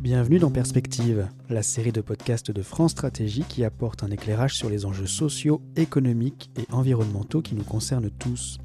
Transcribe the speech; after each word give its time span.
Bienvenue 0.00 0.38
dans 0.38 0.50
Perspective, 0.50 1.28
la 1.50 1.62
série 1.62 1.92
de 1.92 2.00
podcasts 2.00 2.50
de 2.50 2.62
France 2.62 2.92
Stratégie 2.92 3.44
qui 3.46 3.64
apporte 3.64 4.02
un 4.02 4.10
éclairage 4.10 4.54
sur 4.54 4.70
les 4.70 4.86
enjeux 4.86 5.06
sociaux, 5.06 5.60
économiques 5.76 6.50
et 6.56 6.64
environnementaux 6.72 7.42
qui 7.42 7.54
nous 7.54 7.64
concernent 7.64 8.08
tous. 8.08 8.60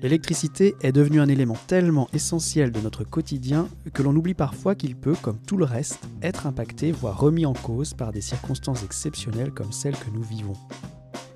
L'électricité 0.00 0.76
est 0.82 0.92
devenue 0.92 1.20
un 1.20 1.26
élément 1.26 1.56
tellement 1.66 2.08
essentiel 2.12 2.70
de 2.70 2.78
notre 2.78 3.02
quotidien 3.02 3.68
que 3.92 4.04
l'on 4.04 4.14
oublie 4.14 4.34
parfois 4.34 4.76
qu'il 4.76 4.94
peut, 4.94 5.16
comme 5.20 5.40
tout 5.44 5.56
le 5.56 5.64
reste, 5.64 6.06
être 6.22 6.46
impacté, 6.46 6.92
voire 6.92 7.18
remis 7.18 7.44
en 7.44 7.52
cause 7.52 7.94
par 7.94 8.12
des 8.12 8.20
circonstances 8.20 8.84
exceptionnelles 8.84 9.50
comme 9.50 9.72
celles 9.72 9.98
que 9.98 10.10
nous 10.14 10.22
vivons. 10.22 10.56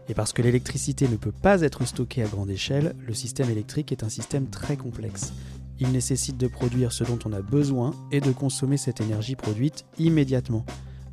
Et 0.08 0.14
parce 0.14 0.32
que 0.32 0.42
l'électricité 0.42 1.08
ne 1.08 1.16
peut 1.16 1.32
pas 1.32 1.62
être 1.62 1.84
stockée 1.84 2.22
à 2.22 2.28
grande 2.28 2.50
échelle, 2.50 2.94
le 3.04 3.14
système 3.14 3.50
électrique 3.50 3.90
est 3.90 4.04
un 4.04 4.08
système 4.08 4.46
très 4.46 4.76
complexe. 4.76 5.32
Il 5.80 5.92
nécessite 5.92 6.36
de 6.36 6.48
produire 6.48 6.92
ce 6.92 7.04
dont 7.04 7.18
on 7.24 7.32
a 7.32 7.40
besoin 7.40 7.94
et 8.10 8.20
de 8.20 8.32
consommer 8.32 8.76
cette 8.76 9.00
énergie 9.00 9.36
produite 9.36 9.84
immédiatement, 9.98 10.64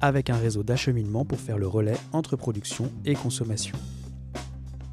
avec 0.02 0.30
un 0.30 0.38
réseau 0.38 0.64
d'acheminement 0.64 1.26
pour 1.26 1.40
faire 1.40 1.58
le 1.58 1.68
relais 1.68 1.98
entre 2.14 2.36
production 2.36 2.92
et 3.06 3.14
consommation. 3.14 3.78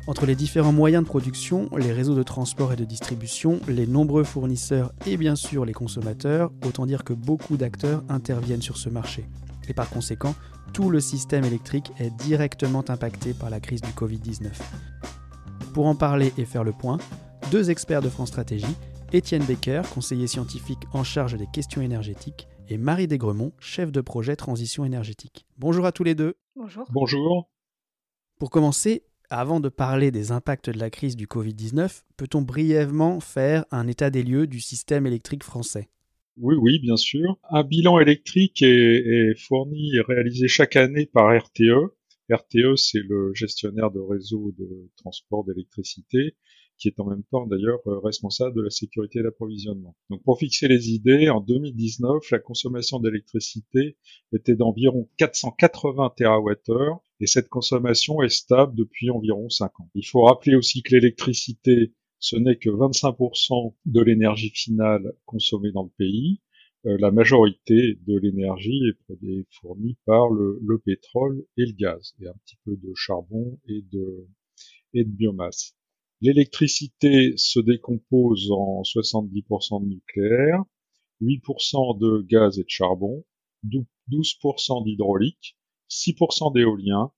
Entre 0.09 0.27
les 0.27 0.35
différents 0.35 0.73
moyens 0.73 1.05
de 1.05 1.09
production, 1.09 1.69
les 1.77 1.93
réseaux 1.93 2.17
de 2.17 2.25
transport 2.25 2.73
et 2.73 2.77
de 2.77 2.85
distribution, 2.85 3.61
les 3.69 3.87
nombreux 3.87 4.25
fournisseurs 4.25 4.93
et 5.07 5.17
bien 5.17 5.37
sûr 5.37 5.65
les 5.65 5.73
consommateurs, 5.73 6.51
autant 6.67 6.87
dire 6.87 7.05
que 7.05 7.13
beaucoup 7.13 7.57
d'acteurs 7.57 8.03
interviennent 8.09 8.63
sur 8.63 8.77
ce 8.77 8.89
marché. 8.89 9.25
Et 9.69 9.75
par 9.75 9.89
conséquent, 9.89 10.35
tout 10.73 10.91
le 10.91 10.99
système 10.99 11.45
électrique 11.45 11.93
est 12.01 12.11
directement 12.11 12.85
impacté 12.89 13.33
par 13.33 13.49
la 13.49 13.61
crise 13.61 13.81
du 13.81 13.91
Covid-19. 13.91 14.49
Pour 15.73 15.87
en 15.87 15.95
parler 15.95 16.33
et 16.37 16.45
faire 16.45 16.65
le 16.65 16.73
point, 16.73 16.99
deux 17.53 17.71
experts 17.71 18.03
de 18.03 18.09
France 18.09 18.31
Stratégie, 18.31 18.75
Étienne 19.15 19.45
Becker, 19.45 19.83
conseiller 19.93 20.27
scientifique 20.27 20.85
en 20.95 21.05
charge 21.05 21.37
des 21.37 21.47
questions 21.47 21.83
énergétiques, 21.83 22.49
et 22.71 22.79
Marie 22.79 23.07
Desgremont, 23.07 23.53
chef 23.61 23.93
de 23.93 24.01
projet 24.01 24.37
transition 24.37 24.87
énergétique. 24.87 25.45
Bonjour 25.59 25.85
à 25.85 25.93
tous 25.93 26.03
les 26.03 26.15
deux. 26.15 26.37
Bonjour. 26.57 26.87
Bonjour. 26.91 27.51
Pour 28.39 28.49
commencer, 28.49 29.03
avant 29.29 29.61
de 29.61 29.69
parler 29.69 30.11
des 30.13 30.33
impacts 30.33 30.71
de 30.71 30.79
la 30.79 30.89
crise 30.89 31.15
du 31.15 31.27
Covid-19, 31.27 32.05
peut-on 32.17 32.41
brièvement 32.41 33.21
faire 33.21 33.67
un 33.71 33.87
état 33.87 34.09
des 34.09 34.23
lieux 34.23 34.47
du 34.47 34.61
système 34.61 35.07
électrique 35.07 35.45
français? 35.45 35.91
Oui, 36.39 36.55
oui, 36.59 36.79
bien 36.79 36.97
sûr. 36.97 37.39
Un 37.51 37.65
bilan 37.65 38.01
électrique 38.01 38.63
est, 38.63 39.39
fourni 39.39 39.95
et 39.95 40.01
réalisé 40.01 40.49
chaque 40.49 40.77
année 40.77 41.05
par 41.05 41.37
RTE. 41.37 41.93
RTE, 42.31 42.77
c'est 42.77 43.03
le 43.07 43.35
gestionnaire 43.35 43.91
de 43.91 44.01
réseau 44.01 44.55
de 44.57 44.89
transport 44.97 45.45
d'électricité 45.45 46.35
qui 46.83 46.89
est 46.89 46.99
en 46.99 47.07
même 47.09 47.23
temps 47.31 47.47
d'ailleurs 47.47 47.79
euh, 47.87 48.01
responsable 48.01 48.57
de 48.57 48.63
la 48.63 48.71
sécurité 48.71 49.23
d'approvisionnement. 49.23 49.95
Donc 50.11 50.21
pour 50.25 50.41
fixer 50.41 50.67
les 50.67 50.91
idées, 50.91 51.31
en 51.31 51.41
2019, 51.41 52.29
la 52.33 52.41
consommation 52.41 52.99
d'électricité 52.99 53.97
était 54.33 54.57
d'environ 54.57 55.09
480 55.17 56.15
TWh 56.17 56.99
et 57.21 57.27
cette 57.29 57.49
consommation 57.49 58.21
est 58.23 58.35
stable 58.35 58.75
depuis 58.75 59.11
environ 59.11 59.49
5 59.49 59.79
ans. 59.79 59.91
Il 59.95 60.05
faut 60.05 60.23
rappeler 60.23 60.57
aussi 60.57 60.83
que 60.83 60.97
l'électricité, 60.97 61.95
ce 62.19 62.35
n'est 62.35 62.57
que 62.57 62.71
25% 62.71 63.75
de 63.87 64.01
l'énergie 64.01 64.51
finale 64.51 65.13
consommée 65.25 65.71
dans 65.71 65.85
le 65.85 65.93
pays. 65.97 66.41
Euh, 66.87 66.97
la 66.99 67.13
majorité 67.13 67.97
de 68.09 68.19
l'énergie 68.19 68.83
est 68.89 69.47
fournie 69.61 69.97
par 70.05 70.31
le, 70.31 70.59
le, 70.61 70.79
pétrole 70.79 71.45
et 71.57 71.65
le 71.65 71.73
gaz, 71.75 72.17
et 72.21 72.27
un 72.27 72.35
petit 72.45 72.59
peu 72.65 72.77
de 72.77 72.93
charbon 72.97 73.61
et 73.69 73.83
de 73.83 74.27
biomasse. 74.95 75.77
L'électricité 76.23 77.35
se 77.37 77.59
décompose 77.59 78.53
en 78.53 78.83
70% 78.83 79.83
de 79.83 79.89
nucléaire, 79.89 80.63
8% 81.21 81.99
de 81.99 82.23
gaz 82.23 82.61
et 82.61 82.63
de 82.63 82.69
charbon, 82.69 83.25
12% 83.67 84.85
d'hydraulique, 84.85 85.59
6% 85.91 86.55
d'éolien 86.55 87.11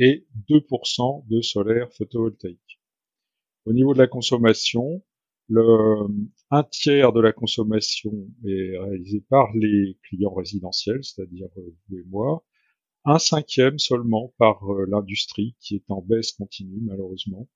et 0.00 0.26
2% 0.50 1.28
de 1.28 1.40
solaire 1.40 1.92
photovoltaïque. 1.92 2.80
Au 3.64 3.72
niveau 3.72 3.94
de 3.94 3.98
la 3.98 4.08
consommation, 4.08 5.04
le, 5.48 6.08
un 6.50 6.64
tiers 6.64 7.12
de 7.12 7.20
la 7.20 7.32
consommation 7.32 8.28
est 8.44 8.76
réalisé 8.76 9.20
par 9.20 9.52
les 9.54 9.96
clients 10.02 10.34
résidentiels, 10.34 11.04
c'est-à-dire 11.04 11.48
euh, 11.58 11.76
vous 11.88 11.98
et 11.98 12.04
moi, 12.08 12.44
un 13.04 13.20
cinquième 13.20 13.78
seulement 13.78 14.34
par 14.36 14.68
euh, 14.68 14.84
l'industrie 14.88 15.54
qui 15.60 15.76
est 15.76 15.90
en 15.90 16.02
baisse 16.02 16.32
continue 16.32 16.80
malheureusement, 16.82 17.48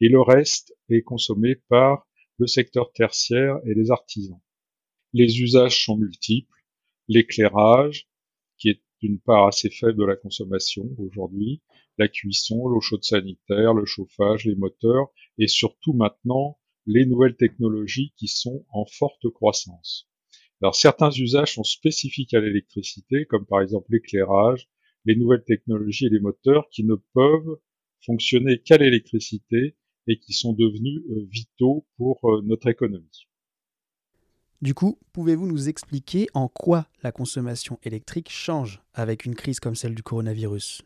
et 0.00 0.08
le 0.08 0.20
reste 0.20 0.74
est 0.88 1.02
consommé 1.02 1.56
par 1.68 2.06
le 2.38 2.46
secteur 2.46 2.92
tertiaire 2.92 3.58
et 3.64 3.74
les 3.74 3.90
artisans. 3.90 4.40
Les 5.12 5.40
usages 5.40 5.84
sont 5.84 5.96
multiples, 5.96 6.52
l'éclairage, 7.08 8.08
qui 8.58 8.68
est 8.68 8.82
une 9.02 9.20
part 9.20 9.46
assez 9.46 9.70
faible 9.70 9.98
de 9.98 10.04
la 10.04 10.16
consommation 10.16 10.84
aujourd'hui, 10.98 11.62
la 11.98 12.08
cuisson, 12.08 12.68
l'eau 12.68 12.80
chaude 12.80 13.04
sanitaire, 13.04 13.72
le 13.72 13.86
chauffage, 13.86 14.44
les 14.44 14.54
moteurs, 14.54 15.08
et 15.38 15.46
surtout 15.46 15.94
maintenant 15.94 16.58
les 16.86 17.06
nouvelles 17.06 17.36
technologies 17.36 18.12
qui 18.16 18.28
sont 18.28 18.64
en 18.70 18.84
forte 18.86 19.28
croissance. 19.30 20.08
Alors 20.62 20.74
certains 20.74 21.10
usages 21.10 21.54
sont 21.54 21.64
spécifiques 21.64 22.34
à 22.34 22.40
l'électricité, 22.40 23.26
comme 23.26 23.46
par 23.46 23.60
exemple 23.60 23.86
l'éclairage, 23.90 24.68
les 25.04 25.16
nouvelles 25.16 25.44
technologies 25.44 26.06
et 26.06 26.10
les 26.10 26.20
moteurs 26.20 26.68
qui 26.70 26.84
ne 26.84 26.96
peuvent 27.14 27.58
fonctionner 28.04 28.58
qu'à 28.58 28.76
l'électricité 28.76 29.76
et 30.06 30.18
qui 30.18 30.32
sont 30.32 30.52
devenus 30.52 31.02
euh, 31.10 31.26
vitaux 31.30 31.86
pour 31.96 32.18
euh, 32.24 32.42
notre 32.44 32.68
économie. 32.68 33.26
Du 34.62 34.72
coup, 34.72 34.98
pouvez-vous 35.12 35.46
nous 35.46 35.68
expliquer 35.68 36.28
en 36.32 36.48
quoi 36.48 36.88
la 37.02 37.12
consommation 37.12 37.78
électrique 37.82 38.30
change 38.30 38.80
avec 38.94 39.26
une 39.26 39.34
crise 39.34 39.60
comme 39.60 39.74
celle 39.74 39.94
du 39.94 40.02
coronavirus? 40.02 40.82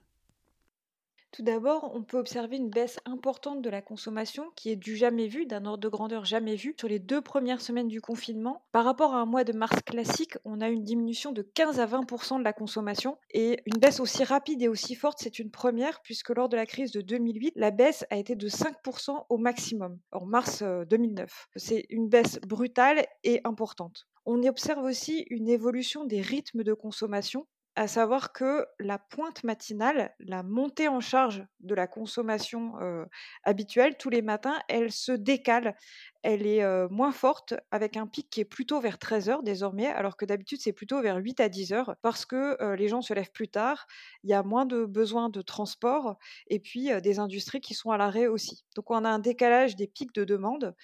Tout 1.33 1.43
d'abord, 1.43 1.93
on 1.95 2.03
peut 2.03 2.19
observer 2.19 2.57
une 2.57 2.71
baisse 2.71 2.99
importante 3.05 3.63
de 3.63 3.71
la 3.71 3.83
consommation 3.83 4.51
qui 4.57 4.71
est 4.71 4.77
du 4.77 4.97
jamais 4.97 5.29
vu, 5.29 5.47
d'un 5.47 5.65
ordre 5.65 5.83
de 5.83 5.89
grandeur 5.89 6.25
jamais 6.25 6.57
vu, 6.57 6.75
sur 6.79 6.89
les 6.89 6.99
deux 6.99 7.21
premières 7.21 7.61
semaines 7.61 7.89
du 7.89 8.01
confinement. 8.01 8.65
Par 8.73 8.85
rapport 8.85 9.15
à 9.15 9.19
un 9.19 9.27
mois 9.27 9.45
de 9.45 9.53
mars 9.53 9.81
classique, 9.83 10.37
on 10.45 10.61
a 10.61 10.69
une 10.69 10.85
diminution 10.85 11.33
de 11.33 11.43
15 11.43 11.79
à 11.79 11.87
20% 11.87 12.39
de 12.39 12.45
la 12.45 12.53
consommation 12.53 13.17
et 13.31 13.63
une 13.67 13.79
baisse 13.79 14.01
aussi 14.01 14.25
rapide 14.25 14.63
et 14.63 14.69
aussi 14.69 14.95
forte, 14.95 15.19
c'est 15.21 15.39
une 15.39 15.51
première 15.51 16.01
puisque 16.03 16.31
lors 16.31 16.49
de 16.49 16.57
la 16.57 16.67
crise 16.67 16.93
de 16.93 17.01
2008, 17.01 17.53
la 17.57 17.71
baisse 17.71 18.05
a 18.11 18.17
été 18.17 18.35
de 18.35 18.49
5% 18.49 19.27
au 19.29 19.39
maximum 19.39 19.99
en 20.12 20.27
mars 20.27 20.62
2009. 20.62 21.31
Euh, 21.31 21.59
c'est 21.59 21.87
une 21.91 22.09
baisse 22.09 22.41
brutale 22.41 23.07
et 23.23 23.41
importante. 23.45 24.07
On 24.27 24.43
observe 24.43 24.85
aussi 24.85 25.27
une 25.31 25.49
évolution 25.49 26.05
des 26.05 26.21
rythmes 26.21 26.62
de 26.62 26.75
consommation 26.75 27.47
à 27.76 27.88
savoir 27.88 28.32
que 28.32 28.66
la 28.78 28.98
pointe 28.98 29.44
matinale, 29.44 30.14
la 30.19 30.42
montée 30.42 30.88
en 30.88 31.00
charge 31.00 31.44
de 31.60 31.75
la 31.75 31.86
consommation 31.86 32.75
habituelle 33.44 33.97
tous 33.97 34.10
les 34.10 34.22
matins, 34.22 34.60
elle 34.69 34.92
se 34.92 35.12
décale 35.12 35.76
elle 36.22 36.47
est 36.47 36.62
moins 36.91 37.12
forte, 37.12 37.54
avec 37.70 37.97
un 37.97 38.06
pic 38.06 38.28
qui 38.31 38.41
est 38.41 38.44
plutôt 38.44 38.81
vers 38.81 38.98
13h 38.98 39.42
désormais, 39.42 39.86
alors 39.86 40.16
que 40.16 40.25
d'habitude 40.25 40.60
c'est 40.60 40.72
plutôt 40.72 41.00
vers 41.00 41.16
8 41.16 41.41
à 41.41 41.48
10h, 41.48 41.94
parce 42.03 42.26
que 42.26 42.75
les 42.75 42.88
gens 42.88 43.03
se 43.03 43.14
lèvent 43.14 43.32
plus 43.32 43.48
tard, 43.48 43.86
il 44.25 44.31
y 44.31 44.34
a 44.34 44.42
moins 44.42 44.66
de 44.66 44.84
besoin 44.84 45.28
de 45.31 45.42
transport, 45.42 46.16
et 46.48 46.60
puis 46.60 46.91
des 47.03 47.19
industries 47.19 47.60
qui 47.60 47.75
sont 47.75 47.91
à 47.91 47.97
l'arrêt 47.97 48.26
aussi. 48.26 48.64
Donc 48.76 48.91
on 48.91 49.04
a 49.04 49.08
un 49.08 49.19
décalage 49.19 49.76
des 49.76 49.86
pics 49.86 50.14
de 50.14 50.25
demande, 50.25 50.75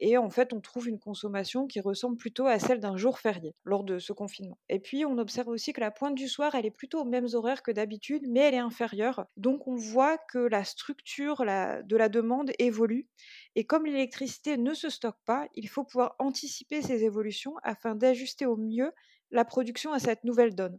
et 0.00 0.16
en 0.18 0.30
fait 0.30 0.52
on 0.52 0.60
trouve 0.60 0.88
une 0.88 0.98
consommation 0.98 1.66
qui 1.66 1.80
ressemble 1.80 2.16
plutôt 2.16 2.46
à 2.46 2.58
celle 2.58 2.80
d'un 2.80 2.96
jour 2.96 3.18
férié 3.18 3.54
lors 3.64 3.84
de 3.84 3.98
ce 3.98 4.12
confinement. 4.12 4.58
Et 4.68 4.78
puis 4.78 5.04
on 5.04 5.18
observe 5.18 5.48
aussi 5.48 5.72
que 5.72 5.80
la 5.80 5.90
pointe 5.90 6.14
du 6.14 6.28
soir, 6.28 6.54
elle 6.54 6.66
est 6.66 6.70
plutôt 6.70 7.00
aux 7.00 7.04
mêmes 7.04 7.28
horaires 7.34 7.62
que 7.62 7.70
d'habitude, 7.70 8.22
mais 8.28 8.40
elle 8.40 8.54
est 8.54 8.58
inférieure. 8.58 9.26
Donc 9.36 9.66
on 9.68 9.76
voit 9.76 10.18
que 10.18 10.38
la 10.38 10.64
structure 10.64 11.44
de 11.44 11.96
la 11.96 12.08
demande 12.08 12.52
évolue, 12.58 13.08
et 13.56 13.64
comme 13.64 13.86
l'électricité 13.86 14.58
ne 14.58 14.74
se 14.74 14.90
stocke 14.90 15.18
pas, 15.24 15.48
il 15.54 15.66
faut 15.68 15.82
pouvoir 15.82 16.14
anticiper 16.18 16.82
ces 16.82 17.04
évolutions 17.04 17.54
afin 17.62 17.94
d'ajuster 17.94 18.44
au 18.44 18.56
mieux 18.56 18.92
la 19.30 19.46
production 19.46 19.92
à 19.92 19.98
cette 19.98 20.24
nouvelle 20.24 20.54
donne. 20.54 20.78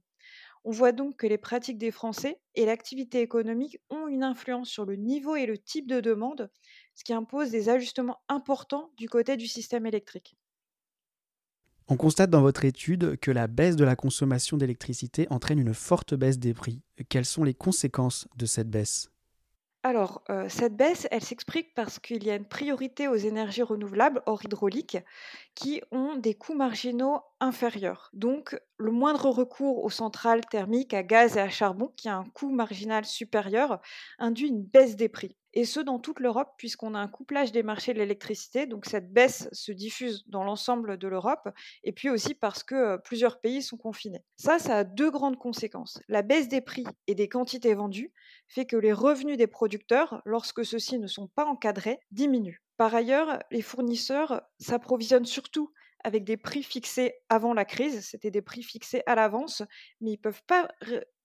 On 0.63 0.71
voit 0.71 0.91
donc 0.91 1.17
que 1.17 1.27
les 1.27 1.39
pratiques 1.39 1.79
des 1.79 1.89
Français 1.89 2.39
et 2.53 2.65
l'activité 2.65 3.21
économique 3.21 3.79
ont 3.89 4.07
une 4.07 4.23
influence 4.23 4.69
sur 4.69 4.85
le 4.85 4.95
niveau 4.95 5.35
et 5.35 5.47
le 5.47 5.57
type 5.57 5.87
de 5.87 6.01
demande, 6.01 6.51
ce 6.93 7.03
qui 7.03 7.13
impose 7.13 7.49
des 7.49 7.69
ajustements 7.69 8.19
importants 8.29 8.91
du 8.95 9.09
côté 9.09 9.37
du 9.37 9.47
système 9.47 9.87
électrique. 9.87 10.37
On 11.87 11.97
constate 11.97 12.29
dans 12.29 12.41
votre 12.41 12.63
étude 12.63 13.17
que 13.19 13.31
la 13.31 13.47
baisse 13.47 13.77
de 13.77 13.85
la 13.85 13.95
consommation 13.95 14.55
d'électricité 14.55 15.25
entraîne 15.31 15.59
une 15.59 15.73
forte 15.73 16.13
baisse 16.13 16.37
des 16.37 16.53
prix. 16.53 16.83
Quelles 17.09 17.25
sont 17.25 17.43
les 17.43 17.53
conséquences 17.55 18.27
de 18.35 18.45
cette 18.45 18.69
baisse? 18.69 19.09
Alors, 19.87 20.21
cette 20.49 20.75
baisse, 20.75 21.07
elle 21.11 21.23
s'explique 21.23 21.73
parce 21.73 21.99
qu'il 21.99 22.23
y 22.25 22.29
a 22.29 22.35
une 22.35 22.45
priorité 22.45 23.07
aux 23.07 23.15
énergies 23.15 23.63
renouvelables 23.63 24.21
hors 24.25 24.43
hydraulique 24.43 24.97
qui 25.55 25.81
ont 25.91 26.15
des 26.15 26.33
coûts 26.33 26.55
marginaux 26.55 27.21
inférieurs. 27.39 28.11
Le 28.77 28.91
moindre 28.91 29.29
recours 29.29 29.83
aux 29.83 29.89
centrales 29.89 30.45
thermiques 30.45 30.93
à 30.93 31.03
gaz 31.03 31.37
et 31.37 31.41
à 31.41 31.49
charbon, 31.49 31.91
qui 31.95 32.09
a 32.09 32.15
un 32.15 32.29
coût 32.29 32.49
marginal 32.49 33.05
supérieur, 33.05 33.79
induit 34.19 34.47
une 34.47 34.63
baisse 34.63 34.95
des 34.95 35.09
prix. 35.09 35.35
et 35.53 35.65
ce 35.65 35.79
dans 35.79 35.97
toute 35.97 36.19
l'Europe, 36.19 36.53
puisqu'on 36.57 36.93
a 36.93 36.99
un 36.99 37.07
couplage 37.07 37.51
des 37.51 37.63
marchés 37.63 37.91
de 37.93 37.97
l'électricité. 37.97 38.67
Donc 38.67 38.85
cette 38.85 39.11
baisse 39.11 39.49
se 39.51 39.71
diffuse 39.71 40.23
dans 40.27 40.43
l'ensemble 40.43 40.97
de 40.97 41.07
l'Europe, 41.07 41.49
et 41.83 41.91
puis 41.93 42.11
aussi 42.11 42.35
parce 42.35 42.63
que 42.63 42.75
euh, 42.75 42.97
plusieurs 42.99 43.39
pays 43.39 43.63
sont 43.63 43.77
confinés. 43.77 44.23
Ça, 44.35 44.59
ça 44.59 44.77
a 44.77 44.83
deux 44.83 45.09
grandes 45.09 45.39
conséquences. 45.39 45.99
La 46.07 46.21
baisse 46.21 46.47
des 46.47 46.61
prix 46.61 46.85
et 47.07 47.15
des 47.15 47.27
quantités 47.27 47.73
vendues 47.73 48.13
fait 48.47 48.67
que 48.67 48.77
les 48.77 48.93
revenus 48.93 49.37
des 49.37 49.47
producteurs, 49.47 50.21
lorsque 50.25 50.63
ceux-ci 50.63 50.99
ne 50.99 51.07
sont 51.07 51.27
pas 51.27 51.45
encadrés, 51.45 51.99
diminuent. 52.11 52.61
Par 52.77 52.93
ailleurs, 52.93 53.39
les 53.49 53.63
fournisseurs 53.63 54.43
s'approvisionnent 54.59 55.25
surtout 55.25 55.73
avec 56.07 56.23
des 56.23 56.37
prix 56.37 56.63
fixés 56.63 57.15
avant 57.27 57.53
la 57.53 57.65
crise, 57.65 58.07
c'était 58.07 58.31
des 58.31 58.41
prix 58.41 58.63
fixés 58.63 59.03
à 59.07 59.15
l'avance, 59.15 59.61
mais 59.99 60.11
ils 60.11 60.13
ne 60.13 60.21
peuvent 60.21 60.43
pas 60.47 60.69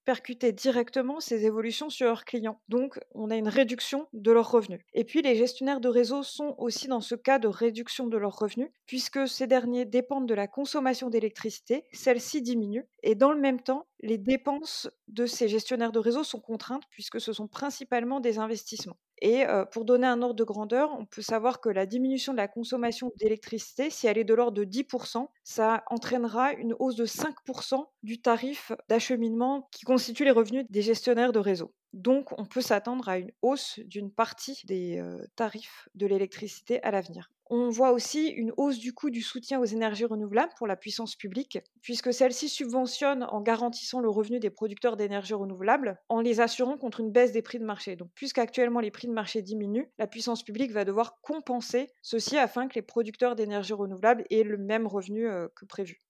percuter 0.05 0.51
directement 0.51 1.21
ces 1.21 1.47
évolutions 1.47 1.89
sur 1.89 2.07
leurs 2.07 2.25
clients. 2.25 2.61
Donc, 2.69 2.99
on 3.13 3.31
a 3.31 3.37
une 3.37 3.47
réduction 3.47 4.09
de 4.13 4.33
leurs 4.33 4.51
revenus. 4.51 4.81
Et 4.93 5.05
puis, 5.05 5.23
les 5.23 5.37
gestionnaires 5.37 5.79
de 5.79 5.89
réseau 5.89 6.25
sont 6.25 6.57
aussi 6.59 6.89
dans 6.89 7.01
ce 7.01 7.15
cas 7.15 7.39
de 7.39 7.47
réduction 7.47 8.09
de 8.09 8.17
leurs 8.17 8.37
revenus, 8.37 8.71
puisque 8.87 9.29
ces 9.29 9.47
derniers 9.47 9.85
dépendent 9.85 10.29
de 10.29 10.35
la 10.35 10.49
consommation 10.49 11.11
d'électricité, 11.11 11.85
celle-ci 11.93 12.43
diminue, 12.43 12.85
et 13.05 13.15
dans 13.15 13.31
le 13.31 13.41
même 13.41 13.61
temps, 13.61 13.87
les 14.01 14.19
dépenses 14.19 14.91
de 15.07 15.27
ces 15.27 15.47
gestionnaires 15.47 15.93
de 15.93 16.01
réseau 16.01 16.25
sont 16.25 16.41
contraintes, 16.41 16.89
puisque 16.91 17.21
ce 17.21 17.33
sont 17.33 17.47
principalement 17.47 18.19
des 18.19 18.41
investissements. 18.41 18.99
Et 19.25 19.45
pour 19.71 19.85
donner 19.85 20.09
un 20.09 20.21
ordre 20.21 20.35
de 20.35 20.43
grandeur, 20.43 20.91
on 20.99 21.07
peut 21.07 21.23
savoir 21.23 21.61
que 21.61 21.69
la 21.69 21.87
diminution 21.87 22.33
de 22.33 22.39
la 22.39 22.49
consommation 22.49 23.13
d'électricité, 23.21 23.89
si 23.89 24.09
elle 24.09 24.19
est 24.19 24.25
de 24.25 24.35
l'ordre 24.35 24.59
de 24.59 24.65
10%, 24.65 25.29
ça 25.45 25.85
entraînera 25.91 26.53
une 26.55 26.75
hausse 26.81 26.97
de 26.97 27.07
5% 27.07 27.87
du 28.03 28.21
tarif 28.21 28.73
d'acheminement 28.89 29.69
qui 29.71 29.85
constitue 29.85 30.25
les 30.25 30.33
revenus 30.33 30.67
des 30.71 30.83
gestionnaires 30.83 31.33
de 31.33 31.39
réseau. 31.39 31.73
Donc, 31.93 32.39
on 32.39 32.45
peut 32.45 32.61
s'attendre 32.61 33.09
à 33.09 33.19
une 33.19 33.33
hausse 33.43 33.79
d'une 33.85 34.11
partie 34.11 34.63
des 34.65 35.03
tarifs 35.37 35.89
de 35.95 36.07
l'électricité 36.07 36.83
à 36.83 36.91
l'avenir. 36.91 37.31
On 37.55 37.69
voit 37.69 37.93
aussi 37.93 38.29
une 38.29 38.51
hausse 38.57 38.79
du 38.79 38.95
coût 38.95 39.11
du 39.11 39.21
soutien 39.21 39.61
aux 39.61 39.67
énergies 39.67 40.07
renouvelables 40.07 40.55
pour 40.57 40.67
la 40.67 40.75
puissance 40.75 41.17
publique, 41.17 41.59
puisque 41.83 42.15
celle-ci 42.15 42.49
subventionne 42.49 43.25
en 43.25 43.43
garantissant 43.43 44.01
le 44.01 44.09
revenu 44.09 44.41
des 44.41 44.49
producteurs 44.49 44.97
d'énergie 44.97 45.35
renouvelables, 45.35 45.99
en 46.09 46.23
les 46.23 46.41
assurant 46.41 46.79
contre 46.79 47.01
une 47.01 47.13
baisse 47.13 47.33
des 47.33 47.43
prix 47.43 47.59
de 47.59 47.65
marché. 47.67 47.95
Donc, 47.95 48.09
puisqu'actuellement 48.15 48.81
les 48.81 48.91
prix 48.91 49.07
de 49.07 49.13
marché 49.13 49.43
diminuent, 49.43 49.91
la 49.99 50.07
puissance 50.07 50.43
publique 50.43 50.73
va 50.73 50.87
devoir 50.87 51.21
compenser 51.21 51.91
ceci 52.01 52.39
afin 52.39 52.69
que 52.69 52.75
les 52.75 52.83
producteurs 52.83 53.37
d'énergie 53.37 53.75
renouvelable 53.75 54.25
aient 54.31 54.45
le 54.45 54.57
même 54.57 54.87
revenu 54.87 55.29
que 55.55 55.67
prévu. 55.67 56.01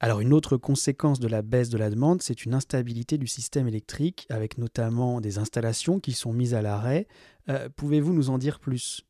Alors 0.00 0.20
une 0.20 0.32
autre 0.32 0.56
conséquence 0.56 1.18
de 1.18 1.26
la 1.26 1.42
baisse 1.42 1.70
de 1.70 1.78
la 1.78 1.90
demande, 1.90 2.22
c'est 2.22 2.44
une 2.44 2.54
instabilité 2.54 3.18
du 3.18 3.26
système 3.26 3.66
électrique, 3.66 4.26
avec 4.30 4.56
notamment 4.56 5.20
des 5.20 5.38
installations 5.38 5.98
qui 5.98 6.12
sont 6.12 6.32
mises 6.32 6.54
à 6.54 6.62
l'arrêt. 6.62 7.08
Euh, 7.48 7.68
pouvez-vous 7.74 8.12
nous 8.12 8.30
en 8.30 8.38
dire 8.38 8.60
plus? 8.60 9.04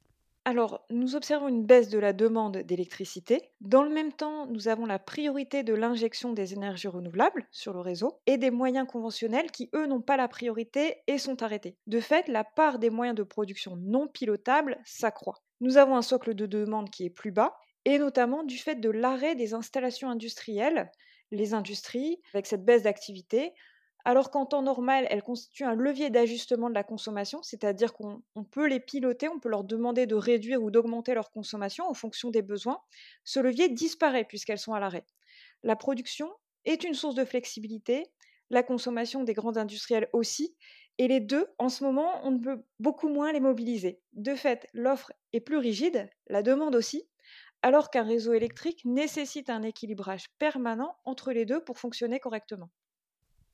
Alors, 0.47 0.87
nous 0.89 1.15
observons 1.15 1.49
une 1.49 1.67
baisse 1.67 1.91
de 1.91 1.99
la 1.99 2.15
demande 2.15 2.57
d'électricité. 2.57 3.51
Dans 3.61 3.83
le 3.83 3.91
même 3.91 4.15
temps, 4.15 4.47
nous 4.47 4.69
avons 4.69 4.87
la 4.87 4.99
priorité 4.99 5.63
de 5.63 5.75
l'injection 5.75 6.33
des 6.33 6.55
énergies 6.55 6.89
renouvelables 6.89 7.47
sur 7.51 7.75
le 7.75 7.81
réseau 7.81 8.19
et 8.25 8.39
des 8.39 8.51
moyens 8.51 8.89
conventionnels 8.89 9.51
qui, 9.51 9.69
eux, 9.75 9.87
n'ont 9.87 10.01
pas 10.01 10.17
la 10.17 10.27
priorité 10.27 11.03
et 11.07 11.19
sont 11.19 11.43
arrêtés. 11.43 11.77
De 11.87 12.01
fait, 12.01 12.29
la 12.29 12.45
part 12.45 12.79
des 12.79 12.89
moyens 12.89 13.15
de 13.15 13.25
production 13.25 13.77
non 13.77 14.09
pilotables 14.09 14.79
s'accroît. 14.87 15.35
Nous 15.61 15.77
avons 15.77 15.97
un 15.97 16.03
socle 16.03 16.35
de 16.35 16.47
demande 16.47 16.89
qui 16.89 17.05
est 17.05 17.11
plus 17.11 17.33
bas, 17.33 17.53
et 17.85 17.99
notamment 17.99 18.45
du 18.45 18.59
fait 18.59 18.77
de 18.77 18.91
l'arrêt 18.91 19.35
des 19.35 19.55
installations 19.55 20.11
industrielles, 20.11 20.91
les 21.31 21.55
industries, 21.55 22.21
avec 22.33 22.47
cette 22.47 22.65
baisse 22.65 22.83
d'activité, 22.83 23.53
alors 24.05 24.31
qu'en 24.31 24.47
temps 24.47 24.63
normal, 24.63 25.07
elles 25.11 25.23
constituent 25.23 25.65
un 25.65 25.75
levier 25.75 26.09
d'ajustement 26.09 26.71
de 26.71 26.75
la 26.75 26.85
consommation, 26.85 27.43
c'est-à-dire 27.43 27.93
qu'on 27.93 28.23
peut 28.51 28.67
les 28.67 28.81
piloter, 28.81 29.29
on 29.29 29.39
peut 29.39 29.51
leur 29.51 29.65
demander 29.65 30.07
de 30.07 30.15
réduire 30.15 30.63
ou 30.63 30.71
d'augmenter 30.71 31.15
leur 31.15 31.31
consommation 31.31 31.87
en 31.87 31.95
fonction 31.95 32.31
des 32.31 32.43
besoins. 32.43 32.81
Ce 33.25 33.41
levier 33.41 33.69
disparaît 33.69 34.25
puisqu'elles 34.25 34.59
sont 34.59 34.73
à 34.73 34.81
l'arrêt. 34.81 35.05
La 35.63 35.77
production 35.77 36.31
est 36.65 36.85
une 36.85 36.95
source 36.95 37.15
de 37.15 37.25
flexibilité, 37.25 38.05
la 38.51 38.63
consommation 38.63 39.25
des 39.25 39.35
grands 39.35 39.57
industriels 39.57 40.09
aussi, 40.13 40.57
et 40.99 41.07
les 41.07 41.21
deux, 41.21 41.47
en 41.59 41.69
ce 41.69 41.85
moment, 41.85 42.21
on 42.25 42.33
ne 42.33 42.39
peut 42.39 42.65
beaucoup 42.81 43.09
moins 43.09 43.33
les 43.33 43.41
mobiliser. 43.41 44.01
De 44.15 44.35
fait, 44.35 44.67
l'offre 44.73 45.13
est 45.33 45.41
plus 45.41 45.59
rigide, 45.59 46.09
la 46.29 46.43
demande 46.43 46.75
aussi, 46.75 47.09
alors 47.63 47.91
qu'un 47.91 48.05
réseau 48.05 48.33
électrique 48.35 48.85
nécessite 48.85 49.51
un 49.51 49.63
équilibrage 49.63 50.27
permanent 50.39 50.97
entre 51.05 51.33
les 51.33 51.45
deux 51.45 51.63
pour 51.63 51.79
fonctionner 51.79 52.21
correctement. 52.21 52.71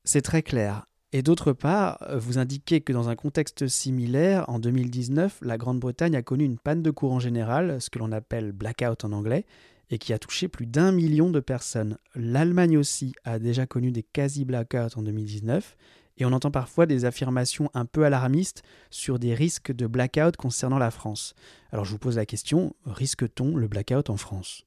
C'est 0.05 0.23
très 0.23 0.43
clair. 0.43 0.87
Et 1.13 1.23
d'autre 1.23 1.53
part, 1.53 2.03
euh, 2.03 2.19
vous 2.19 2.39
indiquez 2.39 2.81
que 2.81 2.93
dans 2.93 3.09
un 3.09 3.15
contexte 3.15 3.69
similaire, 3.69 4.45
en 4.49 4.59
2019, 4.59 5.39
la 5.43 5.57
Grande-Bretagne 5.57 6.17
a 6.17 6.23
connu 6.23 6.45
une 6.45 6.59
panne 6.59 6.83
de 6.83 6.91
courant 6.91 7.21
général, 7.21 7.81
ce 7.81 7.89
que 7.89 8.01
l'on 8.01 8.11
appelle 8.11 8.51
blackout 8.51 9.05
en 9.05 9.13
anglais, 9.13 9.47
et 9.91 9.99
qui 9.99 10.13
a 10.13 10.19
touché 10.19 10.49
plus 10.49 10.67
d'un 10.67 10.91
million 10.91 11.31
de 11.31 11.41
personnes. 11.41 11.99
L'Allemagne 12.17 12.77
aussi 12.77 13.15
a 13.23 13.39
déjà 13.39 13.65
connu 13.65 13.93
des 13.93 14.03
quasi-blackouts 14.03 14.97
en 14.97 15.03
2019, 15.03 15.77
et 16.17 16.25
on 16.25 16.33
entend 16.33 16.51
parfois 16.51 16.87
des 16.87 17.05
affirmations 17.05 17.71
un 17.75 17.87
peu 17.87 18.05
alarmistes 18.05 18.63
sur 18.91 19.19
des 19.19 19.35
risques 19.35 19.73
de 19.73 19.87
blackout 19.87 20.37
concernant 20.37 20.79
la 20.79 20.91
France. 20.91 21.35
Alors 21.73 21.85
je 21.85 21.93
vous 21.93 21.99
pose 21.99 22.17
la 22.17 22.27
question, 22.27 22.75
risque-t-on 22.85 23.57
le 23.57 23.69
blackout 23.69 24.11
en 24.11 24.17
France? 24.17 24.65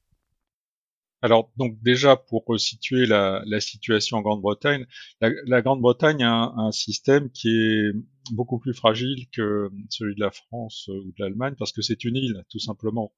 Alors 1.20 1.50
donc 1.56 1.82
déjà 1.82 2.16
pour 2.16 2.44
situer 2.60 3.06
la, 3.06 3.42
situation 3.60 4.18
en 4.18 4.22
Grande-Bretagne, 4.22 4.86
la, 5.20 5.62
Grande-Bretagne 5.62 6.22
a 6.22 6.52
un, 6.56 6.70
système 6.70 7.30
qui 7.30 7.48
est 7.48 7.92
beaucoup 8.30 8.58
plus 8.60 8.74
fragile 8.74 9.26
que 9.32 9.68
celui 9.88 10.14
de 10.14 10.20
la 10.20 10.30
France 10.30 10.88
ou 10.88 11.10
de 11.10 11.14
l'Allemagne 11.18 11.54
parce 11.58 11.72
que 11.72 11.82
c'est 11.82 12.04
une 12.04 12.14
île 12.14 12.44
tout 12.50 12.60
simplement. 12.60 13.12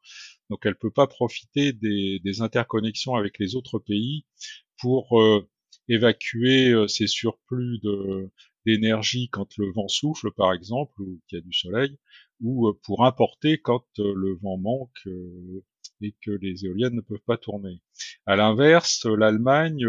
Donc 0.48 0.64
elle 0.64 0.76
peut 0.76 0.90
pas 0.90 1.06
profiter 1.06 1.74
des, 1.74 2.40
interconnexions 2.40 3.16
avec 3.16 3.38
les 3.38 3.54
autres 3.54 3.78
pays 3.78 4.24
pour 4.80 5.20
euh, 5.20 5.46
évacuer 5.90 6.70
euh, 6.70 6.88
ces 6.88 7.06
surplus 7.06 7.80
d'énergie 8.64 9.28
quand 9.30 9.56
le 9.58 9.70
vent 9.72 9.88
souffle 9.88 10.30
par 10.36 10.52
exemple 10.52 11.00
ou 11.02 11.20
qu'il 11.28 11.38
y 11.38 11.40
a 11.40 11.44
du 11.44 11.52
soleil 11.52 11.98
ou 12.40 12.68
euh, 12.68 12.78
pour 12.84 13.04
importer 13.04 13.58
quand 13.58 13.84
euh, 13.98 14.14
le 14.16 14.38
vent 14.42 14.56
manque 14.56 15.06
et 16.02 16.14
que 16.24 16.30
les 16.30 16.64
éoliennes 16.64 16.94
ne 16.94 17.00
peuvent 17.02 17.18
pas 17.26 17.36
tourner. 17.36 17.82
À 18.24 18.36
l'inverse, 18.36 19.04
l'Allemagne 19.04 19.84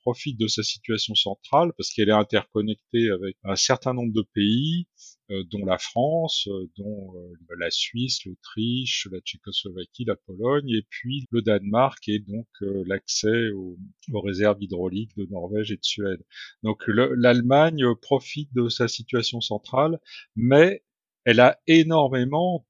profite 0.00 0.38
de 0.38 0.46
sa 0.46 0.62
situation 0.62 1.14
centrale 1.14 1.72
parce 1.76 1.90
qu'elle 1.90 2.08
est 2.08 2.12
interconnectée 2.12 3.10
avec 3.10 3.36
un 3.44 3.56
certain 3.56 3.92
nombre 3.92 4.12
de 4.14 4.24
pays, 4.34 4.86
euh, 4.86 4.89
dont 5.50 5.64
la 5.64 5.78
France, 5.78 6.48
euh, 6.48 6.68
dont 6.76 7.14
euh, 7.16 7.56
la 7.58 7.70
Suisse, 7.70 8.24
l'Autriche, 8.24 9.08
la 9.10 9.20
Tchécoslovaquie, 9.20 10.04
la 10.04 10.16
Pologne, 10.16 10.70
et 10.70 10.82
puis 10.88 11.26
le 11.30 11.42
Danemark 11.42 12.08
et 12.08 12.18
donc 12.18 12.48
l'accès 12.60 13.50
aux, 13.50 13.76
réserves 14.12 14.62
hydrauliques 14.62 15.16
de 15.16 15.26
Norvège 15.30 15.72
et 15.72 15.76
de 15.76 15.84
Suède. 15.84 16.22
Donc 16.62 16.82
l'Allemagne 16.88 17.84
profite 18.02 18.52
de 18.54 18.68
sa 18.68 18.88
situation 18.88 19.40
centrale, 19.40 20.00
mais 20.36 20.82
elle 21.24 21.40
a 21.40 21.58
énormément 21.66 22.64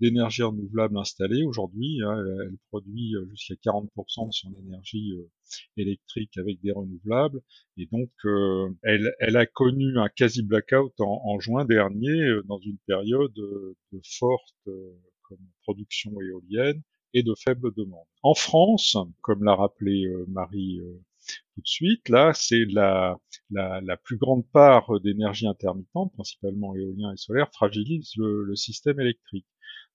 d'énergie 0.00 0.42
renouvelable 0.42 0.98
installée 0.98 1.42
aujourd'hui. 1.44 2.00
Hein. 2.02 2.22
Elle, 2.42 2.56
produit 2.68 3.16
euh, 3.16 3.26
jusqu'à 3.30 3.54
40% 3.54 4.28
de 4.28 4.32
son 4.32 4.54
énergie 4.66 5.12
euh, 5.12 5.30
électrique 5.76 6.36
avec 6.36 6.60
des 6.60 6.72
renouvelables. 6.72 7.40
Et 7.78 7.86
donc, 7.86 8.10
euh, 8.24 8.68
elle, 8.82 9.14
elle, 9.20 9.36
a 9.36 9.46
connu 9.46 9.98
un 9.98 10.08
quasi 10.08 10.42
blackout 10.42 10.92
en, 11.00 11.22
en 11.24 11.40
juin 11.40 11.64
dernier 11.64 12.20
dans 12.44 12.58
une 12.58 12.78
période 12.86 13.32
de 13.34 14.00
forte 14.04 14.54
comme 14.64 15.38
production 15.62 16.12
éolienne 16.20 16.82
et 17.14 17.22
de 17.22 17.34
faible 17.34 17.72
demande. 17.74 18.06
En 18.22 18.34
France, 18.34 18.96
comme 19.20 19.44
l'a 19.44 19.54
rappelé 19.54 20.06
Marie 20.28 20.80
tout 21.54 21.60
de 21.60 21.66
suite, 21.68 22.08
là, 22.08 22.32
c'est 22.34 22.64
la, 22.70 23.16
la, 23.50 23.96
plus 23.96 24.16
grande 24.16 24.46
part 24.52 25.00
d'énergie 25.00 25.46
intermittente, 25.46 26.12
principalement 26.14 26.74
éolien 26.74 27.12
et 27.12 27.16
solaire, 27.16 27.50
fragilise 27.52 28.12
le 28.16 28.54
système 28.56 29.00
électrique. 29.00 29.46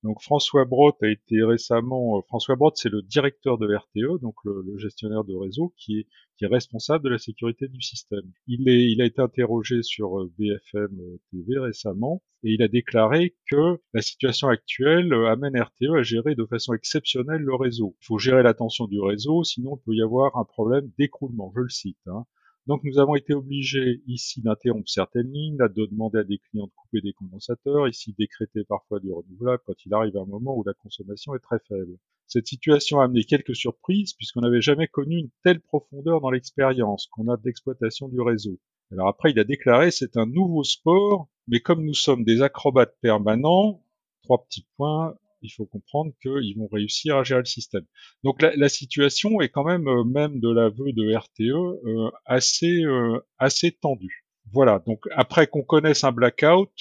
Donc 0.03 0.21
François 0.21 0.65
Brotte 0.65 1.01
a 1.01 1.09
été 1.09 1.43
récemment, 1.43 2.17
euh, 2.17 2.21
François 2.27 2.55
Brotte 2.55 2.77
c'est 2.77 2.89
le 2.89 3.01
directeur 3.01 3.57
de 3.57 3.73
RTE, 3.73 4.21
donc 4.21 4.35
le, 4.45 4.77
gestionnaire 4.77 5.23
de 5.23 5.35
réseau 5.35 5.73
qui 5.77 5.99
est, 5.99 6.07
responsable 6.45 7.03
de 7.03 7.09
la 7.09 7.17
sécurité 7.17 7.67
du 7.67 7.81
système. 7.81 8.31
Il, 8.45 8.69
est, 8.69 8.91
il 8.91 9.01
a 9.01 9.05
été 9.05 9.21
interrogé 9.21 9.81
sur 9.81 10.19
euh, 10.19 10.31
BFM 10.37 10.99
euh, 10.99 11.19
TV 11.31 11.57
récemment 11.57 12.21
et 12.43 12.51
il 12.51 12.61
a 12.61 12.67
déclaré 12.67 13.35
que 13.49 13.79
la 13.93 14.03
situation 14.03 14.47
actuelle 14.47 15.11
amène 15.13 15.59
RTE 15.59 15.95
à 15.97 16.03
gérer 16.03 16.35
de 16.35 16.45
façon 16.45 16.73
exceptionnelle 16.73 17.41
le 17.41 17.55
réseau. 17.55 17.95
Il 18.03 18.05
faut 18.05 18.19
gérer 18.19 18.43
la 18.43 18.53
tension 18.53 18.85
du 18.85 18.99
réseau, 18.99 19.43
sinon 19.43 19.77
il 19.77 19.83
peut 19.83 19.95
y 19.95 20.03
avoir 20.03 20.37
un 20.37 20.45
problème 20.45 20.91
d'écroulement, 20.99 21.51
je 21.55 21.61
le 21.61 21.69
cite. 21.69 21.97
Hein. 22.05 22.25
Donc 22.67 22.83
nous 22.83 22.99
avons 22.99 23.15
été 23.15 23.33
obligés 23.33 24.01
ici 24.07 24.41
d'interrompre 24.41 24.89
certaines 24.89 25.31
lignes, 25.31 25.57
de 25.57 25.85
demander 25.85 26.19
à 26.19 26.23
des 26.25 26.37
clients 26.37 26.67
de 26.67 26.71
couper 26.75 26.99
des 26.99 27.13
condensateurs, 27.13 27.87
ici 27.87 28.13
décréter 28.19 28.65
parfois 28.65 28.99
du 28.99 29.09
renouvelable 29.09 29.63
quand 29.65 29.85
il 29.85 29.93
arrive 29.93 30.17
un 30.17 30.25
moment 30.25 30.57
où 30.57 30.65
la 30.65 30.73
consommation 30.73 31.33
est 31.33 31.39
très 31.39 31.59
faible. 31.69 31.97
Cette 32.27 32.47
situation 32.47 32.99
a 32.99 33.05
amené 33.05 33.23
quelques 33.23 33.55
surprises 33.55 34.13
puisqu'on 34.13 34.41
n'avait 34.41 34.61
jamais 34.61 34.89
connu 34.89 35.17
une 35.17 35.29
telle 35.45 35.61
profondeur 35.61 36.19
dans 36.19 36.29
l'expérience 36.29 37.07
qu'on 37.07 37.29
a 37.29 37.37
d'exploitation 37.37 38.09
du 38.09 38.19
réseau. 38.19 38.59
Alors 38.91 39.07
après, 39.07 39.31
il 39.31 39.39
a 39.39 39.45
déclaré 39.45 39.89
c'est 39.89 40.17
un 40.17 40.25
nouveau 40.25 40.65
sport, 40.65 41.29
mais 41.47 41.61
comme 41.61 41.85
nous 41.85 41.93
sommes 41.93 42.25
des 42.25 42.41
acrobates 42.41 42.97
permanents, 42.99 43.81
trois 44.23 44.43
petits 44.43 44.67
points, 44.75 45.15
il 45.41 45.49
faut 45.49 45.65
comprendre 45.65 46.13
qu'ils 46.21 46.57
vont 46.57 46.67
réussir 46.71 47.17
à 47.17 47.23
gérer 47.23 47.41
le 47.41 47.45
système. 47.45 47.85
Donc 48.23 48.41
la, 48.41 48.69
situation 48.69 49.41
est 49.41 49.49
quand 49.49 49.63
même, 49.63 49.87
euh, 49.87 50.03
même 50.03 50.39
de 50.39 50.49
l'aveu 50.49 50.91
de 50.93 51.15
RTE, 51.15 51.41
euh, 51.41 52.11
assez, 52.25 52.83
euh, 52.83 53.19
assez 53.37 53.71
tendue. 53.71 54.25
Voilà, 54.53 54.79
donc 54.85 55.05
après 55.11 55.47
qu'on 55.47 55.63
connaisse 55.63 56.05
un 56.05 56.13
blackout, 56.13 56.71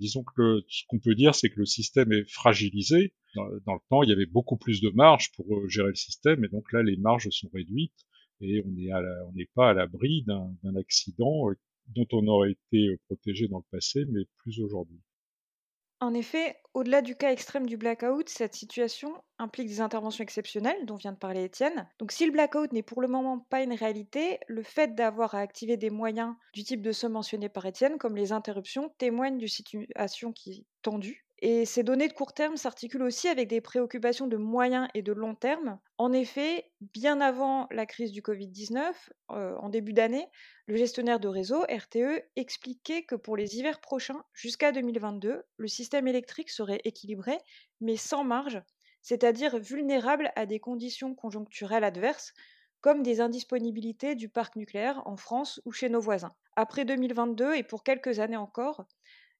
disons 0.00 0.24
que 0.24 0.64
ce 0.68 0.82
qu'on 0.88 0.98
peut 0.98 1.14
dire, 1.14 1.36
c'est 1.36 1.50
que 1.50 1.60
le 1.60 1.66
système 1.66 2.12
est 2.12 2.28
fragilisé. 2.28 3.14
Dans, 3.36 3.74
le 3.74 3.80
temps, 3.90 4.02
il 4.02 4.08
y 4.08 4.12
avait 4.12 4.26
beaucoup 4.26 4.56
plus 4.56 4.80
de 4.80 4.90
marge 4.90 5.30
pour 5.36 5.46
gérer 5.68 5.90
le 5.90 5.94
système, 5.94 6.44
et 6.44 6.48
donc 6.48 6.72
là, 6.72 6.82
les 6.82 6.96
marges 6.96 7.28
sont 7.30 7.48
réduites, 7.54 7.94
et 8.40 8.60
on 8.64 9.32
n'est 9.34 9.48
pas 9.54 9.70
à 9.70 9.74
l'abri 9.74 10.24
d'un 10.26 10.74
accident 10.74 11.50
dont 11.94 12.06
on 12.10 12.26
aurait 12.26 12.52
été 12.52 12.96
protégé 13.06 13.46
dans 13.46 13.58
le 13.58 13.64
passé, 13.70 14.04
mais 14.10 14.22
plus 14.38 14.60
aujourd'hui. 14.60 14.98
En 16.00 16.14
effet, 16.14 16.56
au-delà 16.74 17.02
du 17.02 17.16
cas 17.16 17.32
extrême 17.32 17.66
du 17.66 17.76
blackout, 17.76 18.28
cette 18.30 18.54
situation 18.54 19.22
implique 19.38 19.68
des 19.68 19.80
interventions 19.82 20.22
exceptionnelles 20.22 20.86
dont 20.86 20.96
vient 20.96 21.12
de 21.12 21.18
parler 21.18 21.44
Étienne. 21.44 21.86
Donc 21.98 22.12
si 22.12 22.24
le 22.24 22.32
blackout 22.32 22.72
n'est 22.72 22.82
pour 22.82 23.02
le 23.02 23.08
moment 23.08 23.38
pas 23.38 23.62
une 23.62 23.74
réalité, 23.74 24.38
le 24.46 24.62
fait 24.62 24.94
d'avoir 24.94 25.34
à 25.34 25.40
activer 25.40 25.76
des 25.76 25.90
moyens 25.90 26.34
du 26.54 26.64
type 26.64 26.80
de 26.82 26.92
ceux 26.92 27.08
mentionnés 27.10 27.48
par 27.50 27.66
Étienne, 27.66 27.98
comme 27.98 28.16
les 28.16 28.32
interruptions, 28.32 28.94
témoigne 28.98 29.36
d'une 29.38 29.48
situation 29.48 30.32
qui 30.32 30.50
est 30.52 30.64
tendue 30.82 31.25
et 31.40 31.66
ces 31.66 31.82
données 31.82 32.08
de 32.08 32.14
court 32.14 32.32
terme 32.32 32.56
s'articulent 32.56 33.02
aussi 33.02 33.28
avec 33.28 33.48
des 33.48 33.60
préoccupations 33.60 34.26
de 34.26 34.38
moyen 34.38 34.88
et 34.94 35.02
de 35.02 35.12
long 35.12 35.34
terme. 35.34 35.78
En 35.98 36.12
effet, 36.12 36.70
bien 36.80 37.20
avant 37.20 37.66
la 37.70 37.84
crise 37.84 38.10
du 38.10 38.22
Covid-19, 38.22 38.92
euh, 39.32 39.54
en 39.56 39.68
début 39.68 39.92
d'année, 39.92 40.26
le 40.66 40.76
gestionnaire 40.76 41.20
de 41.20 41.28
réseau, 41.28 41.62
RTE, 41.68 42.22
expliquait 42.36 43.02
que 43.04 43.14
pour 43.14 43.36
les 43.36 43.58
hivers 43.58 43.80
prochains, 43.80 44.24
jusqu'à 44.32 44.72
2022, 44.72 45.42
le 45.56 45.68
système 45.68 46.08
électrique 46.08 46.50
serait 46.50 46.80
équilibré, 46.84 47.38
mais 47.80 47.96
sans 47.96 48.24
marge, 48.24 48.62
c'est-à-dire 49.02 49.58
vulnérable 49.58 50.32
à 50.36 50.46
des 50.46 50.58
conditions 50.58 51.14
conjoncturelles 51.14 51.84
adverses, 51.84 52.32
comme 52.80 53.02
des 53.02 53.20
indisponibilités 53.20 54.14
du 54.14 54.28
parc 54.28 54.56
nucléaire 54.56 55.02
en 55.06 55.16
France 55.16 55.60
ou 55.64 55.72
chez 55.72 55.88
nos 55.88 56.00
voisins. 56.00 56.34
Après 56.56 56.84
2022 56.84 57.54
et 57.54 57.62
pour 57.62 57.82
quelques 57.82 58.20
années 58.20 58.36
encore, 58.36 58.86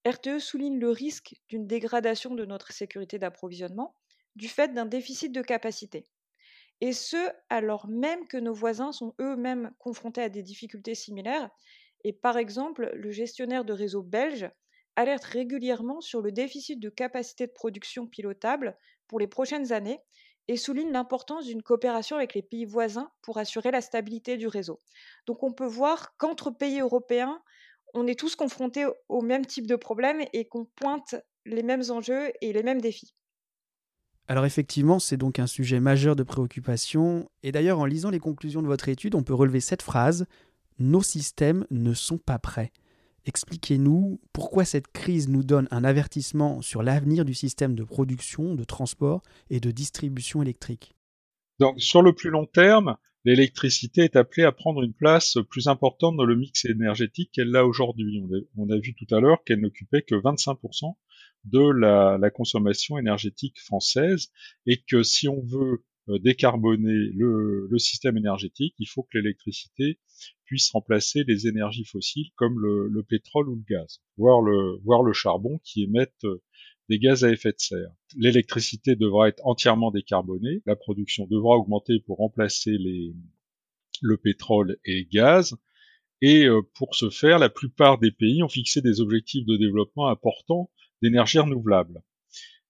RTE 0.06 0.38
souligne 0.38 0.78
le 0.78 0.90
risque 0.90 1.34
d'une 1.48 1.66
dégradation 1.66 2.36
de 2.36 2.44
notre 2.44 2.72
sécurité 2.72 3.18
d'approvisionnement 3.18 3.96
du 4.36 4.48
fait 4.48 4.72
d'un 4.72 4.86
déficit 4.86 5.32
de 5.32 5.42
capacité. 5.42 6.06
Et 6.80 6.92
ce, 6.92 7.16
alors 7.48 7.88
même 7.88 8.28
que 8.28 8.36
nos 8.36 8.52
voisins 8.52 8.92
sont 8.92 9.14
eux-mêmes 9.20 9.72
confrontés 9.78 10.22
à 10.22 10.28
des 10.28 10.42
difficultés 10.42 10.94
similaires. 10.94 11.50
Et 12.04 12.12
par 12.12 12.36
exemple, 12.36 12.90
le 12.94 13.10
gestionnaire 13.10 13.64
de 13.64 13.72
réseau 13.72 14.02
belge 14.02 14.48
alerte 14.94 15.24
régulièrement 15.24 16.00
sur 16.00 16.22
le 16.22 16.30
déficit 16.30 16.78
de 16.78 16.88
capacité 16.88 17.46
de 17.46 17.52
production 17.52 18.06
pilotable 18.06 18.78
pour 19.08 19.18
les 19.18 19.26
prochaines 19.26 19.72
années 19.72 20.00
et 20.48 20.56
souligne 20.56 20.92
l'importance 20.92 21.46
d'une 21.46 21.62
coopération 21.62 22.16
avec 22.16 22.34
les 22.34 22.42
pays 22.42 22.64
voisins 22.64 23.10
pour 23.22 23.38
assurer 23.38 23.72
la 23.72 23.80
stabilité 23.80 24.36
du 24.36 24.46
réseau. 24.46 24.80
Donc 25.26 25.42
on 25.42 25.52
peut 25.52 25.66
voir 25.66 26.16
qu'entre 26.16 26.50
pays 26.50 26.80
européens, 26.80 27.42
on 27.96 28.06
est 28.06 28.18
tous 28.18 28.36
confrontés 28.36 28.84
au 29.08 29.22
même 29.22 29.46
type 29.46 29.66
de 29.66 29.76
problème 29.76 30.22
et 30.32 30.46
qu'on 30.46 30.64
pointe 30.64 31.14
les 31.44 31.62
mêmes 31.62 31.82
enjeux 31.90 32.30
et 32.40 32.52
les 32.52 32.62
mêmes 32.62 32.80
défis. 32.80 33.14
Alors 34.28 34.44
effectivement, 34.44 34.98
c'est 34.98 35.16
donc 35.16 35.38
un 35.38 35.46
sujet 35.46 35.78
majeur 35.78 36.16
de 36.16 36.24
préoccupation. 36.24 37.30
Et 37.42 37.52
d'ailleurs, 37.52 37.78
en 37.78 37.84
lisant 37.84 38.10
les 38.10 38.18
conclusions 38.18 38.62
de 38.62 38.66
votre 38.66 38.88
étude, 38.88 39.14
on 39.14 39.22
peut 39.22 39.34
relever 39.34 39.60
cette 39.60 39.82
phrase 39.82 40.26
Nos 40.78 41.02
systèmes 41.02 41.64
ne 41.70 41.94
sont 41.94 42.18
pas 42.18 42.38
prêts. 42.38 42.72
Expliquez-nous 43.24 44.20
pourquoi 44.32 44.64
cette 44.64 44.88
crise 44.88 45.28
nous 45.28 45.42
donne 45.42 45.68
un 45.70 45.84
avertissement 45.84 46.62
sur 46.62 46.82
l'avenir 46.82 47.24
du 47.24 47.34
système 47.34 47.74
de 47.74 47.84
production, 47.84 48.54
de 48.54 48.64
transport 48.64 49.22
et 49.50 49.58
de 49.58 49.70
distribution 49.70 50.42
électrique. 50.42 50.94
Donc 51.58 51.80
sur 51.80 52.02
le 52.02 52.12
plus 52.12 52.30
long 52.30 52.46
terme, 52.46 52.96
l'électricité 53.26 54.02
est 54.02 54.14
appelée 54.14 54.44
à 54.44 54.52
prendre 54.52 54.84
une 54.84 54.92
place 54.92 55.36
plus 55.50 55.66
importante 55.66 56.16
dans 56.16 56.24
le 56.24 56.36
mix 56.36 56.64
énergétique 56.64 57.30
qu'elle 57.32 57.50
l'a 57.50 57.66
aujourd'hui. 57.66 58.22
On, 58.56 58.70
a 58.70 58.78
vu 58.78 58.94
tout 58.94 59.12
à 59.12 59.18
l'heure 59.18 59.42
qu'elle 59.42 59.60
n'occupait 59.60 60.02
que 60.02 60.14
25% 60.14 60.94
de 61.44 61.58
la, 61.58 62.30
consommation 62.30 62.98
énergétique 62.98 63.60
française 63.60 64.28
et 64.64 64.80
que 64.88 65.02
si 65.02 65.28
on 65.28 65.42
veut 65.42 65.84
euh, 66.08 66.20
décarboner 66.20 67.10
le, 67.16 67.68
système 67.78 68.16
énergétique, 68.16 68.76
il 68.78 68.86
faut 68.86 69.02
que 69.02 69.18
l'électricité 69.18 69.98
puisse 70.44 70.70
remplacer 70.70 71.24
les 71.26 71.48
énergies 71.48 71.84
fossiles 71.84 72.30
comme 72.36 72.60
le, 72.60 73.02
pétrole 73.02 73.48
ou 73.48 73.56
le 73.56 73.64
gaz, 73.68 74.00
voire 74.16 74.40
le, 74.40 74.78
voire 74.84 75.02
le 75.02 75.12
charbon 75.12 75.58
qui 75.64 75.82
émettent 75.82 76.26
des 76.88 76.98
gaz 76.98 77.24
à 77.24 77.30
effet 77.30 77.52
de 77.52 77.58
serre. 77.58 77.90
L'électricité 78.16 78.96
devra 78.96 79.28
être 79.28 79.44
entièrement 79.44 79.90
décarbonée, 79.90 80.62
la 80.66 80.76
production 80.76 81.26
devra 81.26 81.56
augmenter 81.56 82.00
pour 82.00 82.18
remplacer 82.18 82.76
le 84.02 84.16
pétrole 84.16 84.78
et 84.84 85.00
le 85.00 85.08
gaz, 85.10 85.56
et 86.22 86.46
euh, 86.46 86.62
pour 86.74 86.94
ce 86.94 87.10
faire, 87.10 87.38
la 87.38 87.50
plupart 87.50 87.98
des 87.98 88.10
pays 88.10 88.42
ont 88.42 88.48
fixé 88.48 88.80
des 88.80 89.00
objectifs 89.00 89.44
de 89.44 89.56
développement 89.56 90.08
importants 90.08 90.70
d'énergie 91.02 91.38
renouvelable, 91.38 92.02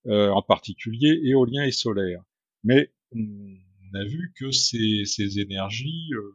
euh, 0.06 0.30
en 0.30 0.42
particulier 0.42 1.20
éolien 1.22 1.64
et 1.64 1.72
solaire. 1.72 2.22
Mais 2.64 2.92
on 3.12 3.94
a 3.94 4.04
vu 4.04 4.32
que 4.36 4.50
ces, 4.50 5.04
ces 5.04 5.38
énergies 5.38 6.10
euh, 6.14 6.34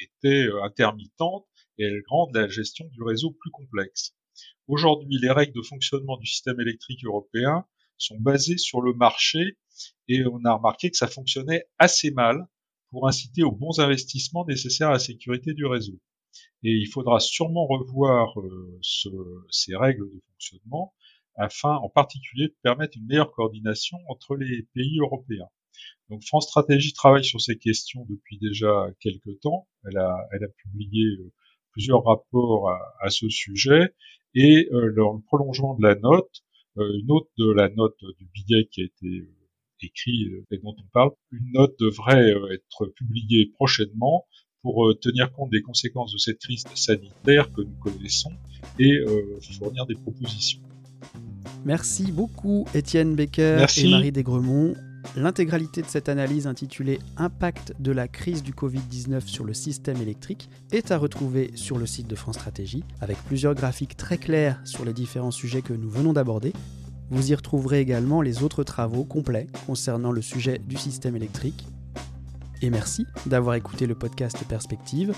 étaient 0.00 0.48
intermittentes 0.64 1.46
et 1.78 1.84
elles 1.84 2.02
rendent 2.08 2.34
la 2.34 2.48
gestion 2.48 2.88
du 2.88 3.02
réseau 3.02 3.30
plus 3.30 3.50
complexe. 3.50 4.16
Aujourd'hui, 4.68 5.18
les 5.20 5.30
règles 5.30 5.54
de 5.54 5.62
fonctionnement 5.62 6.16
du 6.16 6.26
système 6.26 6.60
électrique 6.60 7.04
européen 7.04 7.66
sont 7.98 8.18
basées 8.18 8.58
sur 8.58 8.80
le 8.80 8.92
marché 8.94 9.58
et 10.08 10.24
on 10.26 10.44
a 10.44 10.54
remarqué 10.54 10.90
que 10.90 10.96
ça 10.96 11.08
fonctionnait 11.08 11.64
assez 11.78 12.10
mal 12.10 12.46
pour 12.90 13.08
inciter 13.08 13.42
aux 13.42 13.52
bons 13.52 13.80
investissements 13.80 14.44
nécessaires 14.46 14.88
à 14.88 14.92
la 14.92 14.98
sécurité 14.98 15.54
du 15.54 15.66
réseau. 15.66 15.98
Et 16.62 16.70
il 16.70 16.86
faudra 16.86 17.20
sûrement 17.20 17.66
revoir 17.66 18.38
euh, 18.40 18.78
ce, 18.82 19.08
ces 19.50 19.74
règles 19.76 20.08
de 20.10 20.20
fonctionnement 20.30 20.94
afin 21.34 21.74
en 21.76 21.88
particulier 21.88 22.48
de 22.48 22.56
permettre 22.62 22.96
une 22.96 23.06
meilleure 23.06 23.32
coordination 23.32 23.98
entre 24.08 24.36
les 24.36 24.62
pays 24.74 24.98
européens. 25.00 25.48
Donc 26.08 26.22
France 26.24 26.46
Stratégie 26.46 26.92
travaille 26.92 27.24
sur 27.24 27.40
ces 27.40 27.58
questions 27.58 28.06
depuis 28.08 28.38
déjà 28.38 28.86
quelques 29.00 29.40
temps. 29.40 29.66
Elle 29.84 29.98
a, 29.98 30.14
elle 30.32 30.44
a 30.44 30.48
publié 30.48 31.04
euh, 31.04 31.32
plusieurs 31.72 32.04
rapports 32.04 32.70
à, 32.70 32.78
à 33.00 33.10
ce 33.10 33.28
sujet 33.28 33.94
et 34.34 34.68
euh, 34.72 34.92
dans 34.96 35.14
le 35.14 35.20
prolongement 35.20 35.74
de 35.74 35.82
la 35.82 35.94
note, 35.94 36.42
euh, 36.78 36.98
une 37.02 37.10
autre 37.10 37.28
de 37.38 37.50
la 37.50 37.68
note 37.68 37.98
du 38.18 38.28
billet 38.32 38.68
qui 38.70 38.82
a 38.82 38.84
été 38.84 39.06
euh, 39.06 39.28
écrit 39.82 40.30
et 40.50 40.58
dont 40.58 40.74
on 40.78 40.88
parle, 40.92 41.10
une 41.32 41.52
note 41.54 41.74
devrait 41.80 42.32
être 42.52 42.86
publiée 42.94 43.46
prochainement 43.46 44.26
pour 44.62 44.94
tenir 45.00 45.32
compte 45.32 45.50
des 45.50 45.60
conséquences 45.60 46.12
de 46.12 46.18
cette 46.18 46.38
crise 46.38 46.62
sanitaire 46.76 47.52
que 47.52 47.62
nous 47.62 47.74
connaissons 47.82 48.30
et 48.78 49.00
fournir 49.58 49.86
des 49.86 49.96
propositions. 49.96 50.60
Merci 51.64 52.12
beaucoup 52.12 52.64
Étienne 52.72 53.16
Becker 53.16 53.66
et 53.76 53.90
Marie 53.90 54.12
Desgremont. 54.12 54.76
L'intégralité 55.16 55.82
de 55.82 55.86
cette 55.86 56.08
analyse 56.08 56.46
intitulée 56.46 56.98
Impact 57.16 57.74
de 57.78 57.92
la 57.92 58.08
crise 58.08 58.42
du 58.42 58.52
Covid-19 58.52 59.26
sur 59.26 59.44
le 59.44 59.52
système 59.52 60.00
électrique 60.00 60.48
est 60.70 60.90
à 60.90 60.98
retrouver 60.98 61.50
sur 61.54 61.78
le 61.78 61.86
site 61.86 62.06
de 62.06 62.14
France 62.14 62.36
Stratégie, 62.36 62.84
avec 63.00 63.18
plusieurs 63.24 63.54
graphiques 63.54 63.96
très 63.96 64.16
clairs 64.16 64.60
sur 64.64 64.84
les 64.84 64.92
différents 64.92 65.30
sujets 65.30 65.62
que 65.62 65.74
nous 65.74 65.90
venons 65.90 66.12
d'aborder. 66.12 66.52
Vous 67.10 67.30
y 67.30 67.34
retrouverez 67.34 67.80
également 67.80 68.22
les 68.22 68.42
autres 68.42 68.64
travaux 68.64 69.04
complets 69.04 69.48
concernant 69.66 70.12
le 70.12 70.22
sujet 70.22 70.60
du 70.66 70.76
système 70.76 71.14
électrique. 71.14 71.66
Et 72.62 72.70
merci 72.70 73.06
d'avoir 73.26 73.56
écouté 73.56 73.86
le 73.86 73.94
podcast 73.94 74.38
Perspective. 74.48 75.12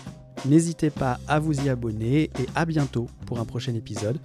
N'hésitez 0.47 0.91
pas 0.91 1.21
à 1.29 1.39
vous 1.39 1.61
y 1.61 1.69
abonner 1.69 2.25
et 2.25 2.47
à 2.57 2.65
bientôt 2.65 3.07
pour 3.27 3.39
un 3.39 3.45
prochain 3.45 3.75
épisode. 3.75 4.19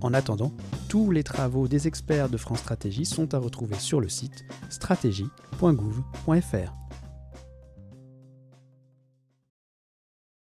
En 0.00 0.14
attendant, 0.14 0.52
tous 0.88 1.10
les 1.10 1.22
travaux 1.22 1.68
des 1.68 1.86
experts 1.86 2.28
de 2.28 2.36
France 2.36 2.60
Stratégie 2.60 3.04
sont 3.04 3.34
à 3.34 3.38
retrouver 3.38 3.78
sur 3.78 4.00
le 4.00 4.08
site 4.08 4.44
stratégie.gouv.fr. 4.70 6.79